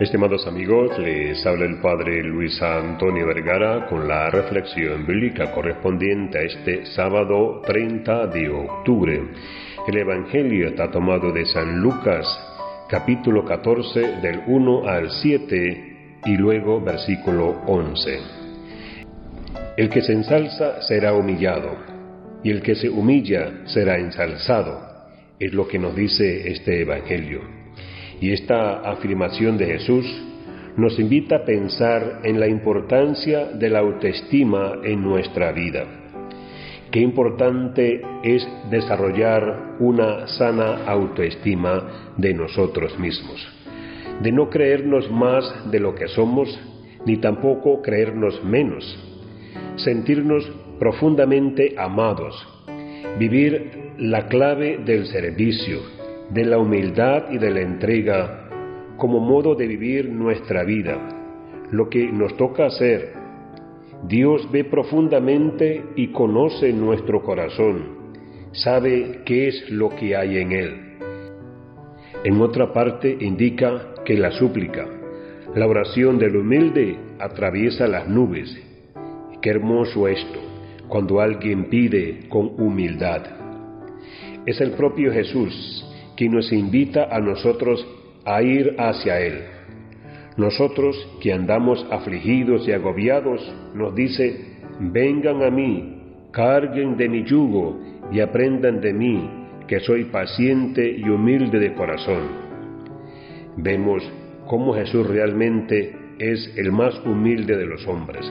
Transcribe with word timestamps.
Estimados 0.00 0.46
amigos, 0.46 0.98
les 0.98 1.44
habla 1.44 1.66
el 1.66 1.78
Padre 1.78 2.22
Luis 2.22 2.62
Antonio 2.62 3.26
Vergara 3.26 3.86
con 3.86 4.08
la 4.08 4.30
reflexión 4.30 5.06
bíblica 5.06 5.52
correspondiente 5.52 6.38
a 6.38 6.40
este 6.40 6.86
sábado 6.86 7.60
30 7.66 8.28
de 8.28 8.48
octubre. 8.48 9.22
El 9.86 9.98
Evangelio 9.98 10.68
está 10.68 10.90
tomado 10.90 11.30
de 11.32 11.44
San 11.44 11.82
Lucas, 11.82 12.26
capítulo 12.88 13.44
14, 13.44 14.00
del 14.22 14.40
1 14.46 14.88
al 14.88 15.10
7 15.10 16.20
y 16.24 16.36
luego 16.38 16.80
versículo 16.80 17.60
11. 17.66 18.20
El 19.76 19.90
que 19.90 20.00
se 20.00 20.14
ensalza 20.14 20.80
será 20.80 21.12
humillado, 21.12 21.76
y 22.42 22.48
el 22.48 22.62
que 22.62 22.74
se 22.74 22.88
humilla 22.88 23.66
será 23.66 23.98
ensalzado, 23.98 24.80
es 25.38 25.52
lo 25.52 25.68
que 25.68 25.78
nos 25.78 25.94
dice 25.94 26.50
este 26.50 26.80
Evangelio. 26.80 27.59
Y 28.20 28.32
esta 28.32 28.80
afirmación 28.80 29.56
de 29.56 29.66
Jesús 29.66 30.04
nos 30.76 30.98
invita 30.98 31.36
a 31.36 31.44
pensar 31.44 32.20
en 32.22 32.38
la 32.38 32.46
importancia 32.48 33.46
de 33.46 33.70
la 33.70 33.80
autoestima 33.80 34.78
en 34.84 35.02
nuestra 35.02 35.52
vida. 35.52 35.84
Qué 36.90 37.00
importante 37.00 38.02
es 38.22 38.46
desarrollar 38.68 39.76
una 39.78 40.26
sana 40.26 40.84
autoestima 40.86 42.12
de 42.16 42.34
nosotros 42.34 42.98
mismos, 42.98 43.46
de 44.22 44.32
no 44.32 44.50
creernos 44.50 45.10
más 45.10 45.70
de 45.70 45.80
lo 45.80 45.94
que 45.94 46.08
somos, 46.08 46.58
ni 47.06 47.16
tampoco 47.18 47.80
creernos 47.80 48.44
menos, 48.44 48.84
sentirnos 49.76 50.50
profundamente 50.78 51.74
amados, 51.78 52.34
vivir 53.18 53.92
la 53.98 54.26
clave 54.26 54.78
del 54.84 55.06
servicio, 55.06 55.99
de 56.30 56.44
la 56.44 56.58
humildad 56.58 57.30
y 57.30 57.38
de 57.38 57.50
la 57.50 57.60
entrega 57.60 58.48
como 58.96 59.18
modo 59.18 59.54
de 59.54 59.66
vivir 59.66 60.08
nuestra 60.08 60.62
vida, 60.62 60.98
lo 61.70 61.88
que 61.88 62.06
nos 62.06 62.36
toca 62.36 62.66
hacer. 62.66 63.14
Dios 64.06 64.48
ve 64.52 64.64
profundamente 64.64 65.82
y 65.96 66.08
conoce 66.08 66.72
nuestro 66.72 67.22
corazón, 67.22 68.12
sabe 68.52 69.22
qué 69.24 69.48
es 69.48 69.70
lo 69.70 69.90
que 69.90 70.16
hay 70.16 70.38
en 70.38 70.52
él. 70.52 70.74
En 72.24 72.40
otra 72.40 72.72
parte 72.72 73.16
indica 73.20 73.94
que 74.04 74.16
la 74.16 74.30
súplica, 74.30 74.86
la 75.54 75.66
oración 75.66 76.18
del 76.18 76.36
humilde 76.36 76.96
atraviesa 77.18 77.88
las 77.88 78.06
nubes. 78.08 78.56
Qué 79.42 79.50
hermoso 79.50 80.06
esto, 80.06 80.38
cuando 80.88 81.20
alguien 81.20 81.64
pide 81.64 82.28
con 82.28 82.52
humildad. 82.58 83.22
Es 84.46 84.60
el 84.60 84.72
propio 84.72 85.12
Jesús 85.12 85.86
quien 86.20 86.32
nos 86.32 86.52
invita 86.52 87.08
a 87.10 87.18
nosotros 87.18 87.82
a 88.26 88.42
ir 88.42 88.76
hacia 88.78 89.22
Él. 89.22 89.40
Nosotros 90.36 90.94
que 91.22 91.32
andamos 91.32 91.86
afligidos 91.90 92.68
y 92.68 92.72
agobiados, 92.72 93.40
nos 93.74 93.94
dice, 93.94 94.58
vengan 94.80 95.42
a 95.42 95.50
mí, 95.50 96.28
carguen 96.30 96.98
de 96.98 97.08
mi 97.08 97.24
yugo 97.24 97.80
y 98.12 98.20
aprendan 98.20 98.82
de 98.82 98.92
mí, 98.92 99.30
que 99.66 99.80
soy 99.80 100.04
paciente 100.04 100.94
y 100.94 101.08
humilde 101.08 101.58
de 101.58 101.72
corazón. 101.72 102.28
Vemos 103.56 104.02
cómo 104.46 104.74
Jesús 104.74 105.06
realmente 105.06 105.96
es 106.18 106.52
el 106.58 106.70
más 106.70 107.00
humilde 107.06 107.56
de 107.56 107.64
los 107.64 107.86
hombres. 107.86 108.30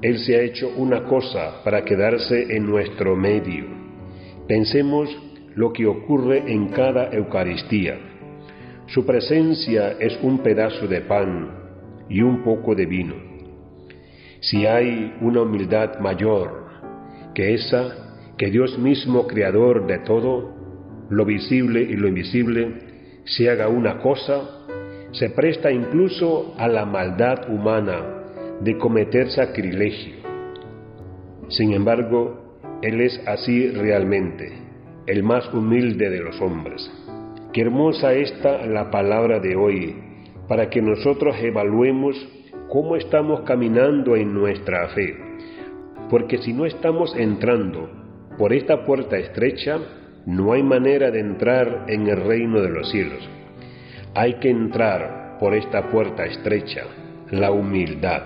Él 0.00 0.18
se 0.20 0.36
ha 0.36 0.40
hecho 0.40 0.70
una 0.78 1.04
cosa 1.04 1.62
para 1.62 1.84
quedarse 1.84 2.56
en 2.56 2.64
nuestro 2.64 3.14
medio. 3.14 3.66
Pensemos 4.48 5.27
lo 5.58 5.72
que 5.72 5.86
ocurre 5.86 6.44
en 6.52 6.68
cada 6.68 7.12
Eucaristía. 7.12 7.98
Su 8.86 9.04
presencia 9.04 9.96
es 9.98 10.16
un 10.22 10.38
pedazo 10.38 10.86
de 10.86 11.00
pan 11.00 11.50
y 12.08 12.22
un 12.22 12.44
poco 12.44 12.76
de 12.76 12.86
vino. 12.86 13.14
Si 14.38 14.66
hay 14.66 15.16
una 15.20 15.42
humildad 15.42 15.98
mayor 15.98 16.64
que 17.34 17.54
esa, 17.54 18.14
que 18.36 18.52
Dios 18.52 18.78
mismo, 18.78 19.26
creador 19.26 19.88
de 19.88 19.98
todo, 19.98 20.54
lo 21.10 21.24
visible 21.24 21.82
y 21.82 21.96
lo 21.96 22.06
invisible, 22.06 23.22
se 23.24 23.50
haga 23.50 23.66
una 23.66 23.98
cosa, 23.98 24.64
se 25.10 25.30
presta 25.30 25.72
incluso 25.72 26.54
a 26.56 26.68
la 26.68 26.84
maldad 26.84 27.50
humana 27.50 28.60
de 28.60 28.78
cometer 28.78 29.28
sacrilegio. 29.32 30.18
Sin 31.48 31.72
embargo, 31.72 32.60
Él 32.80 33.00
es 33.00 33.20
así 33.26 33.72
realmente 33.72 34.67
el 35.08 35.22
más 35.22 35.52
humilde 35.54 36.10
de 36.10 36.20
los 36.20 36.38
hombres. 36.42 36.90
Qué 37.54 37.62
hermosa 37.62 38.12
está 38.12 38.66
la 38.66 38.90
palabra 38.90 39.40
de 39.40 39.56
hoy 39.56 39.96
para 40.46 40.68
que 40.68 40.82
nosotros 40.82 41.34
evaluemos 41.40 42.14
cómo 42.68 42.94
estamos 42.94 43.40
caminando 43.40 44.16
en 44.16 44.34
nuestra 44.34 44.86
fe. 44.88 45.16
Porque 46.10 46.36
si 46.36 46.52
no 46.52 46.66
estamos 46.66 47.16
entrando 47.16 47.88
por 48.36 48.52
esta 48.52 48.84
puerta 48.84 49.16
estrecha, 49.16 49.78
no 50.26 50.52
hay 50.52 50.62
manera 50.62 51.10
de 51.10 51.20
entrar 51.20 51.86
en 51.88 52.06
el 52.06 52.18
reino 52.18 52.60
de 52.60 52.68
los 52.68 52.90
cielos. 52.90 53.26
Hay 54.14 54.34
que 54.34 54.50
entrar 54.50 55.38
por 55.40 55.54
esta 55.54 55.88
puerta 55.90 56.26
estrecha, 56.26 56.82
la 57.30 57.50
humildad. 57.50 58.24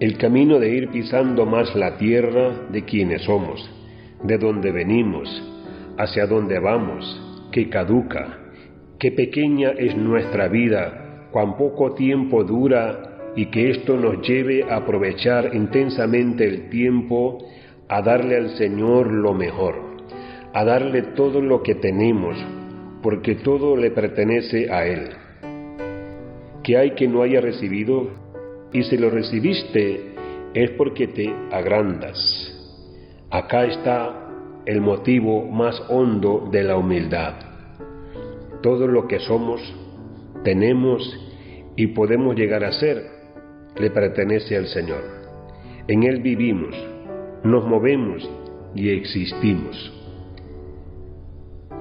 El 0.00 0.16
camino 0.16 0.58
de 0.58 0.70
ir 0.70 0.88
pisando 0.88 1.44
más 1.44 1.74
la 1.76 1.98
tierra 1.98 2.50
de 2.72 2.82
quienes 2.86 3.24
somos, 3.24 3.79
de 4.22 4.38
donde 4.38 4.72
venimos, 4.72 5.28
hacia 5.98 6.26
dónde 6.26 6.58
vamos, 6.58 7.48
que 7.52 7.68
caduca, 7.68 8.38
qué 8.98 9.12
pequeña 9.12 9.70
es 9.70 9.96
nuestra 9.96 10.48
vida, 10.48 11.28
cuán 11.30 11.56
poco 11.56 11.94
tiempo 11.94 12.44
dura 12.44 13.32
y 13.36 13.46
que 13.46 13.70
esto 13.70 13.96
nos 13.96 14.26
lleve 14.26 14.64
a 14.64 14.76
aprovechar 14.76 15.54
intensamente 15.54 16.44
el 16.44 16.68
tiempo 16.68 17.38
a 17.88 18.02
darle 18.02 18.36
al 18.36 18.50
Señor 18.56 19.12
lo 19.12 19.34
mejor, 19.34 19.74
a 20.52 20.64
darle 20.64 21.02
todo 21.14 21.40
lo 21.40 21.62
que 21.62 21.74
tenemos, 21.74 22.36
porque 23.02 23.36
todo 23.36 23.76
le 23.76 23.90
pertenece 23.90 24.70
a 24.70 24.86
Él. 24.86 25.10
¿Qué 26.62 26.76
hay 26.76 26.90
que 26.92 27.08
no 27.08 27.22
haya 27.22 27.40
recibido? 27.40 28.10
Y 28.72 28.82
si 28.82 28.96
lo 28.96 29.10
recibiste 29.10 30.14
es 30.54 30.70
porque 30.72 31.08
te 31.08 31.32
agrandas. 31.50 32.49
Acá 33.30 33.64
está 33.64 34.12
el 34.66 34.80
motivo 34.80 35.46
más 35.46 35.80
hondo 35.88 36.48
de 36.50 36.64
la 36.64 36.76
humildad. 36.76 37.34
Todo 38.60 38.88
lo 38.88 39.06
que 39.06 39.20
somos, 39.20 39.60
tenemos 40.42 41.00
y 41.76 41.88
podemos 41.88 42.34
llegar 42.34 42.64
a 42.64 42.72
ser 42.72 43.04
le 43.78 43.90
pertenece 43.90 44.56
al 44.56 44.66
Señor. 44.66 45.04
En 45.86 46.02
Él 46.02 46.20
vivimos, 46.22 46.74
nos 47.44 47.64
movemos 47.64 48.28
y 48.74 48.90
existimos. 48.90 49.92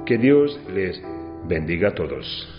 Que 0.05 0.19
Dios 0.19 0.59
les 0.71 1.01
bendiga 1.47 1.89
a 1.89 1.95
todos. 1.95 2.58